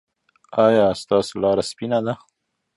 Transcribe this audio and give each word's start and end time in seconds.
ایا 0.65 0.85
ستاسو 1.01 1.33
لاره 1.43 1.63
سپینه 1.69 1.99
ده؟ 2.05 2.13